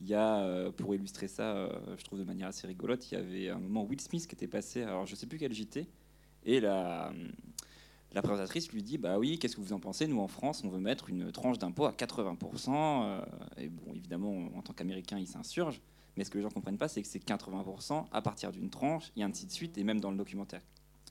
[0.00, 3.48] Il y a, pour illustrer ça, je trouve de manière assez rigolote, il y avait
[3.48, 5.88] un moment Will Smith qui était passé, alors je sais plus quel JT,
[6.44, 7.12] et la,
[8.16, 10.70] la présentatrice lui dit Bah oui, qu'est-ce que vous en pensez Nous, en France, on
[10.70, 12.70] veut mettre une tranche d'impôt à 80%.
[12.70, 13.20] Euh,
[13.58, 15.82] et bon, évidemment, en tant qu'Américain, il s'insurge.
[16.16, 18.70] Mais ce que les gens ne comprennent pas, c'est que c'est 80% à partir d'une
[18.70, 20.62] tranche, et ainsi de suite, et même dans le documentaire.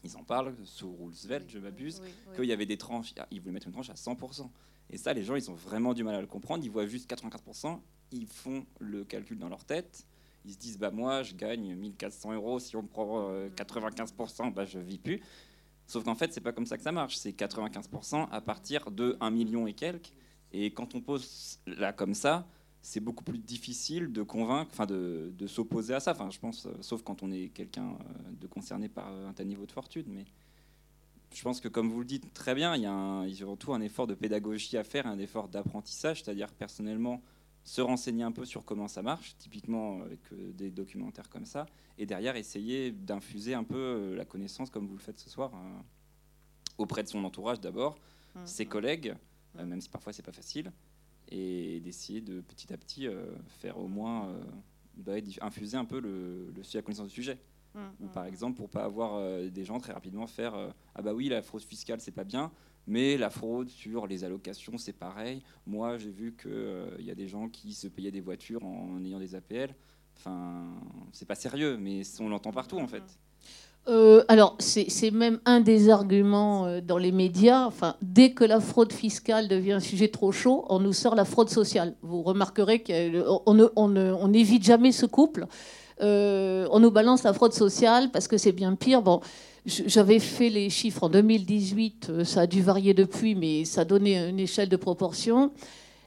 [0.04, 2.02] Ils en parlent, sous Roosevelt, je m'abuse,
[2.36, 4.50] qu'il y avait des tranches, ils voulaient mettre une tranche à 100%.
[4.90, 6.64] Et ça, les gens, ils ont vraiment du mal à le comprendre.
[6.64, 7.80] Ils voient juste 95%,
[8.12, 10.06] ils font le calcul dans leur tête.
[10.46, 12.60] Ils se disent, bah moi, je gagne 1400 euros.
[12.60, 15.22] Si on prend 95%, euh, bah, je vis plus.
[15.88, 17.18] Sauf qu'en fait, c'est pas comme ça que ça marche.
[17.18, 20.12] C'est 95% à partir de 1 million et quelques.
[20.52, 22.48] Et quand on pose là comme ça,
[22.82, 26.12] c'est beaucoup plus difficile de convaincre, enfin de, s'opposer à ça.
[26.12, 29.48] Enfin, je pense, euh, sauf quand on est quelqu'un euh, de concerné par un tel
[29.48, 30.06] niveau de fortune.
[30.08, 30.26] Mais
[31.34, 33.82] je pense que, comme vous le dites très bien, il y a, il surtout un
[33.82, 36.24] effort de pédagogie à faire, un effort d'apprentissage.
[36.24, 37.22] C'est-à-dire, personnellement,
[37.66, 41.66] se renseigner un peu sur comment ça marche, typiquement avec euh, des documentaires comme ça,
[41.98, 45.52] et derrière essayer d'infuser un peu euh, la connaissance, comme vous le faites ce soir,
[45.54, 45.82] euh,
[46.78, 47.98] auprès de son entourage d'abord,
[48.36, 48.46] mmh.
[48.46, 49.16] ses collègues,
[49.56, 50.72] même si parfois c'est pas facile,
[51.30, 53.08] et d'essayer de petit à petit
[53.48, 54.30] faire au moins
[54.98, 57.40] bah, infuser un peu le, le, la connaissance du sujet.
[57.74, 58.28] Mmh, Ou par mmh.
[58.28, 60.54] exemple, pour pas avoir des gens très rapidement faire
[60.94, 62.52] ah bah oui la fraude fiscale c'est pas bien,
[62.88, 65.42] mais la fraude sur les allocations, c'est pareil.
[65.66, 69.04] Moi, j'ai vu qu'il euh, y a des gens qui se payaient des voitures en
[69.04, 69.74] ayant des APL.
[70.18, 70.66] Enfin,
[71.12, 73.04] c'est pas sérieux, mais on l'entend partout en fait.
[73.88, 77.66] Euh, alors, c'est même un des arguments euh, dans les médias.
[77.66, 81.26] Enfin, dès que la fraude fiscale devient un sujet trop chaud, on nous sort la
[81.26, 81.96] fraude sociale.
[82.02, 85.46] Vous remarquerez qu'on n'évite jamais ce couple.
[86.00, 89.02] on nous balance la fraude sociale parce que c'est bien pire.
[89.04, 89.22] Bon,
[89.66, 94.30] j'avais fait les chiffres en 2018, euh, ça a dû varier depuis, mais ça donnait
[94.30, 95.52] une échelle de proportion.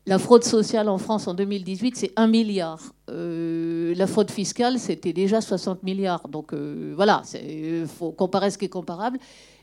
[0.07, 2.81] La fraude sociale en France en 2018, c'est 1 milliard.
[3.11, 6.29] Euh, la fraude fiscale, c'était déjà 60 milliards.
[6.29, 9.19] Donc euh, voilà, il faut comparer ce qui est comparable.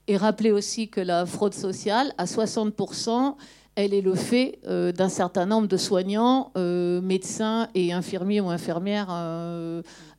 [0.07, 3.35] Et rappeler aussi que la fraude sociale, à 60%,
[3.75, 9.09] elle est le fait d'un certain nombre de soignants, médecins et infirmiers ou infirmières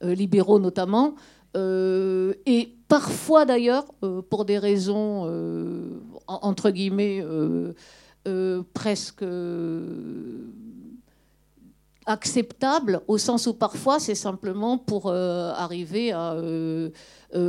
[0.03, 1.15] libéraux notamment,
[1.57, 7.25] euh, et parfois d'ailleurs, euh, pour des raisons euh, entre guillemets
[8.75, 9.25] presque
[12.09, 16.37] acceptables, au sens où parfois c'est simplement pour arriver à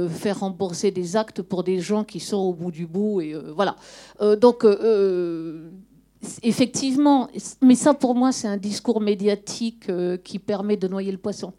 [0.09, 3.21] faire rembourser des actes pour des gens qui sont au bout du bout.
[3.21, 3.75] Et voilà.
[4.39, 4.65] donc
[6.43, 7.27] effectivement,
[7.61, 9.91] mais ça pour moi c'est un discours médiatique
[10.23, 11.53] qui permet de noyer le poisson.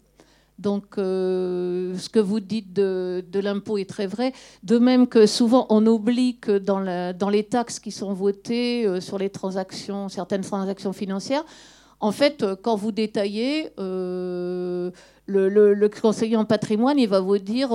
[0.59, 4.33] Donc, euh, ce que vous dites de, l'impôt est très vrai.
[4.63, 9.17] De même que souvent, on oublie que dans, les taxes qui sont votées euh, sur
[9.17, 11.45] les transactions, certaines transactions financières,
[12.01, 14.91] en fait, euh, quand vous détaillez, le,
[16.01, 17.69] conseiller en patrimoine, il va vous dire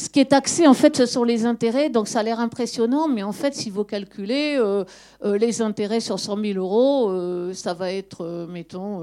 [0.00, 1.90] ce qui est taxé, en fait, ce sont les intérêts.
[1.90, 4.84] Donc, ça a l'air impressionnant, mais en fait, si vous calculez euh,
[5.24, 9.02] euh, les intérêts sur 100 000 euros, euh, ça va être, mettons,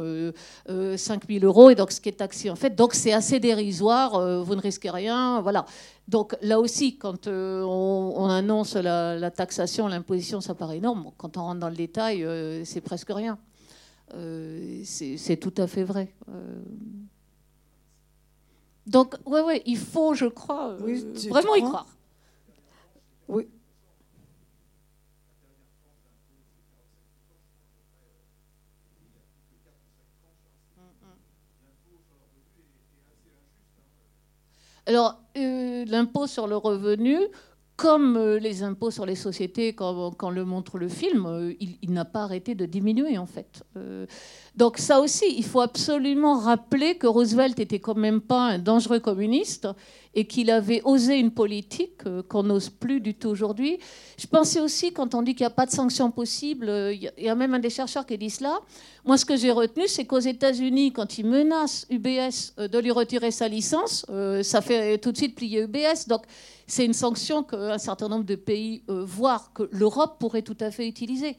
[0.68, 1.70] 5 000 euros.
[1.70, 4.44] Et donc, ce qui est taxé, en fait, donc c'est assez dérisoire.
[4.44, 5.66] vous ne risquez rien, voilà.
[6.08, 11.12] Donc, là aussi, quand on, annonce la, la taxation, l'imposition, ça paraît énorme.
[11.18, 12.26] Quand on rentre dans le détail,
[12.66, 13.38] c'est presque rien.
[14.84, 16.12] c'est tout à fait vrai.
[18.88, 21.88] Donc, oui, ouais, il faut, je crois, euh, vraiment y croire.
[23.28, 23.48] Oui.
[34.86, 37.20] Alors, euh, l'impôt sur le revenu,
[37.78, 42.06] comme euh, les impôts sur les sociétés, quand, le montre le film, euh, il, n'a
[42.06, 43.64] pas arrêté de diminuer en fait.
[43.78, 44.08] Euh,
[44.56, 49.00] donc ça aussi, il faut absolument rappeler que Roosevelt était quand même pas un dangereux
[49.00, 49.68] communiste
[50.18, 53.78] et qu'il avait osé une politique euh, qu'on n'ose plus du tout aujourd'hui.
[54.18, 57.12] Je pensais aussi, quand on dit qu'il n'y a pas de sanctions possibles, euh, il
[57.20, 58.58] y a même un des chercheurs qui dit cela.
[59.06, 62.90] Moi, ce que j'ai retenu, c'est qu'aux États-Unis, quand ils menacent UBS euh, de lui
[62.90, 64.08] retirer sa licence,
[64.42, 66.08] ça fait tout de suite plier UBS.
[66.08, 66.24] Donc,
[66.66, 70.88] c'est une sanction qu'un certain nombre de pays, voire que l'Europe, pourrait tout à fait
[70.88, 71.38] utiliser.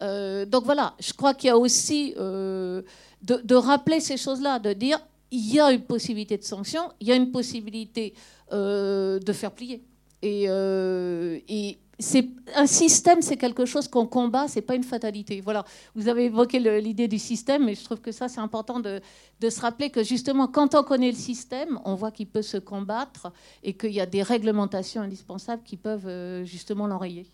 [0.00, 5.00] donc voilà, je crois qu'il y a aussi de, rappeler ces choses-là, de dire
[5.30, 8.14] il y a une possibilité de sanction, il y a une possibilité
[8.52, 9.82] euh, de faire plier.
[10.22, 15.40] Et, euh, et c'est un système, c'est quelque chose qu'on combat, c'est pas une fatalité.
[15.40, 15.64] Voilà,
[15.94, 19.00] vous avez évoqué l'idée du système, mais je trouve que ça c'est important de,
[19.40, 22.56] de, se rappeler que justement quand on connaît le système, on voit qu'il peut se
[22.56, 27.26] combattre et qu'il y a des réglementations indispensables qui peuvent euh, justement l'enrayer.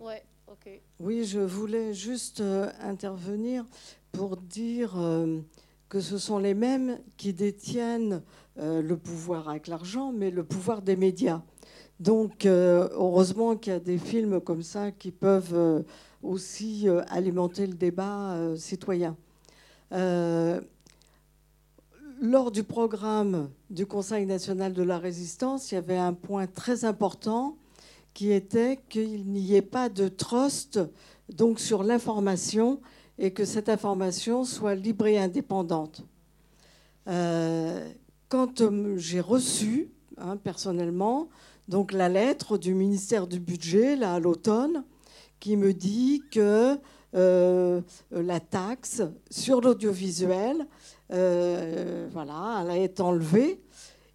[0.00, 0.22] Ouais,
[1.00, 2.42] Oui, je voulais juste
[2.80, 3.64] intervenir
[4.12, 5.40] pour dire euh,
[5.94, 8.20] que ce sont les mêmes qui détiennent
[8.58, 11.40] euh, le pouvoir avec l'argent, mais le pouvoir des médias.
[12.00, 15.84] Donc, euh, heureusement qu'il y a des films comme ça qui peuvent
[16.20, 19.16] aussi alimenter le débat citoyen.
[22.20, 26.84] lors du programme du Conseil national de la résistance, il y avait un point très
[26.84, 27.56] important
[28.14, 30.80] qui était qu'il n'y ait pas de trust
[31.28, 32.80] donc sur l'information
[33.18, 36.04] et que cette information soit libre et indépendante.
[37.08, 37.86] Euh,
[38.28, 41.28] quand euh, j'ai reçu hein, personnellement
[41.68, 44.84] donc la lettre du ministère du budget là à l'automne
[45.38, 46.78] qui me dit que
[47.14, 50.66] euh, la taxe sur l'audiovisuel
[51.10, 53.60] voilà elle a été enlevée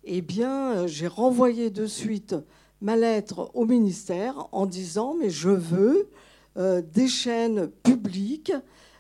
[0.04, 2.36] eh bien j'ai renvoyé de suite
[2.82, 6.10] ma lettre au ministère en disant mais je veux
[6.56, 8.52] des chaînes publiques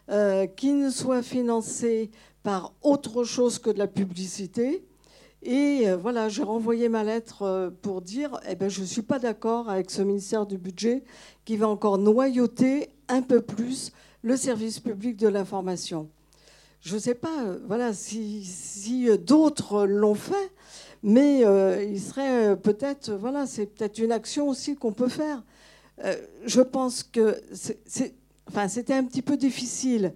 [0.10, 2.10] euh, qui ne soit financé
[2.41, 4.84] par autre chose que de la publicité.
[5.43, 9.03] Et euh, voilà, j'ai renvoyé ma lettre euh, pour dire eh ben, je ne suis
[9.03, 11.03] pas d'accord avec ce ministère du Budget
[11.45, 13.91] qui va encore noyauter un peu plus
[14.24, 16.10] le service public de l'information.
[16.82, 20.51] Je ne sais pas voilà, si, si d'autres l'ont fait,
[21.03, 21.41] mais
[21.88, 25.43] il serait peut-être, voilà, c'est peut-être une action aussi qu'on peut faire.
[26.45, 28.14] je pense que c'est
[28.50, 30.14] enfin, c'était un petit peu difficile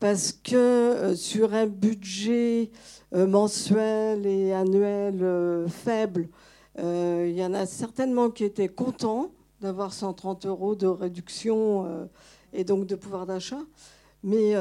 [0.00, 2.70] parce que euh, sur un budget
[3.14, 6.28] euh, mensuel et annuel euh, faible,
[6.76, 9.30] il y en a certainement qui étaient contents
[9.60, 12.08] d'avoir 130 euros de réduction
[12.52, 13.60] et donc de pouvoir d'achat.
[14.24, 14.54] Mais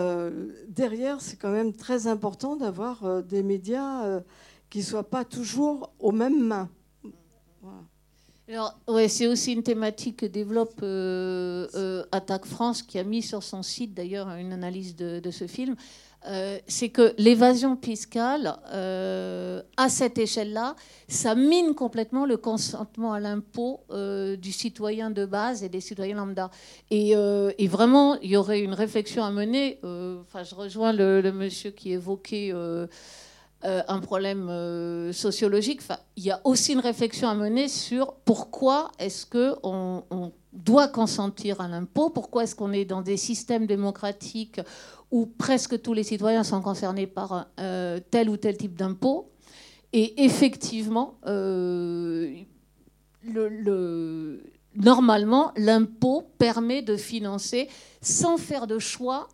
[0.68, 4.22] derrière, c'est quand même très important d'avoir des médias
[4.70, 6.70] qui ne soient pas toujours aux mêmes mains.
[7.64, 7.80] Voilà.
[8.50, 13.22] Alors, ouais, c'est aussi une thématique que développe euh, euh, Attaque France, qui a mis
[13.22, 15.78] sur son site d'ailleurs une analyse de, ce film.
[16.28, 18.58] Euh, c'est que l'évasion fiscale,
[19.78, 20.76] à cette échelle-là,
[21.08, 26.52] ça mine complètement le consentement à l'impôt du citoyen de base et des citoyens lambda.
[26.92, 27.16] Et,
[27.68, 29.80] vraiment, il y aurait une réflexion à mener.
[29.84, 32.88] Enfin, je rejoins le, monsieur qui évoquait euh,
[33.66, 35.82] un problème euh, sociologique.
[36.18, 41.62] Il y a aussi une réflexion à mener sur pourquoi est-ce qu'on on doit consentir
[41.62, 44.60] à l'impôt, pourquoi est-ce qu'on est dans des systèmes démocratiques
[45.12, 49.32] où presque tous les citoyens sont concernés par euh, tel ou tel type d'impôt.
[49.94, 52.46] Et effectivement, le,
[53.24, 54.44] le,
[54.76, 57.70] normalement, l'impôt permet de financer
[58.02, 59.28] sans faire de choix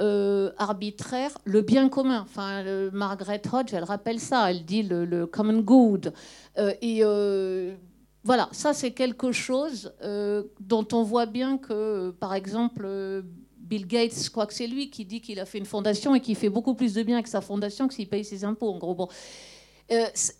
[0.00, 2.22] euh, arbitraire le bien commun.
[2.22, 6.12] Enfin, Margaret Hodge, elle rappelle ça, elle dit le, common good.
[6.58, 7.74] Euh, et euh,
[8.24, 9.92] voilà, ça c'est quelque chose
[10.60, 13.24] dont on voit bien que, par exemple,
[13.58, 16.20] Bill Gates, je crois que c'est lui qui dit qu'il a fait une fondation et
[16.20, 18.78] qui fait beaucoup plus de bien avec sa fondation que s'il paye ses impôts, en
[18.78, 18.94] gros.
[18.94, 19.08] Bon.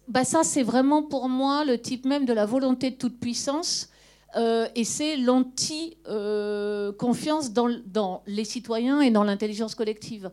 [0.08, 3.90] bah ça, c'est vraiment pour moi le type même de la volonté de toute puissance
[4.36, 10.30] euh, et c'est l'anti-confiance dans, les citoyens et dans l'intelligence collective.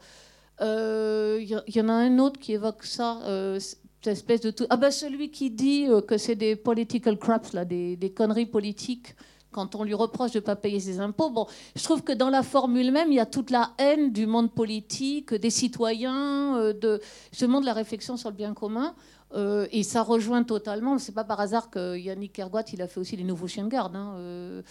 [0.59, 4.67] Il euh, y, en a un autre qui évoque ça, euh, cette espèce de tout.
[4.69, 9.15] Ah ben celui qui dit que c'est des political craps, là, des, conneries politiques
[9.51, 11.29] quand on lui reproche de ne pas payer ses impôts.
[11.29, 11.45] Bon,
[11.75, 14.51] je trouve que dans la formule même, il y a toute la haine du monde
[14.51, 18.93] politique, des citoyens, de justement de la réflexion sur le bien commun.
[19.34, 22.99] Euh, et ça rejoint totalement, c'est pas par hasard que Yannick Kergoat, il a fait
[22.99, 23.95] aussi les nouveaux chiens de garde.
[23.95, 24.15] Hein.
[24.17, 24.61] Euh,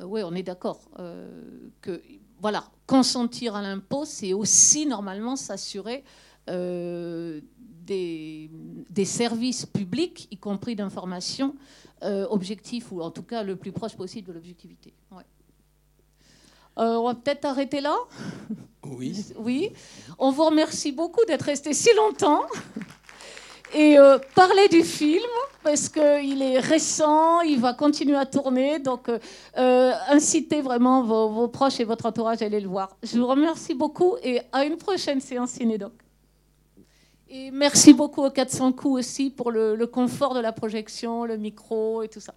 [0.00, 0.80] euh, oui, on est d'accord.
[1.80, 2.02] que
[2.40, 6.04] voilà, consentir à l'impôt, c'est aussi normalement s'assurer
[6.46, 8.50] des,
[8.90, 11.56] des, services publics, y compris d'information,
[12.02, 14.92] objectifs, ou en tout cas le plus proche possible de l'objectivité.
[16.76, 17.96] on va peut-être arrêter là?
[18.84, 19.24] Oui.
[19.36, 19.72] Oui.
[20.18, 22.42] On vous remercie beaucoup d'être resté si longtemps.
[23.76, 25.22] Et euh, parler du film
[25.62, 28.78] parce qu'il est récent, il va continuer à tourner.
[28.78, 32.96] Donc, euh, incitez vraiment vos, proches et votre entourage à aller le voir.
[33.02, 35.92] Je vous remercie beaucoup et à une prochaine séance Cinédoc.
[37.28, 42.02] Et merci beaucoup aux 400 coups aussi pour le confort de la projection, le micro
[42.02, 42.34] et tout ça.